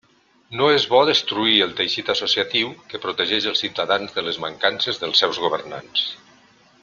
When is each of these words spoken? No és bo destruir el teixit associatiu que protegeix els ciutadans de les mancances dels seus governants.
No 0.59 0.69
és 0.75 0.85
bo 0.93 1.01
destruir 1.09 1.59
el 1.65 1.75
teixit 1.81 2.07
associatiu 2.13 2.71
que 2.93 3.03
protegeix 3.05 3.49
els 3.51 3.61
ciutadans 3.67 4.17
de 4.17 4.25
les 4.29 4.41
mancances 4.49 5.03
dels 5.05 5.23
seus 5.25 5.43
governants. 5.45 6.09